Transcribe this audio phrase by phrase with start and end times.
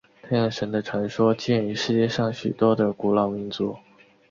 [0.23, 3.77] 太阳神的传说见于世界上许多的古老民族。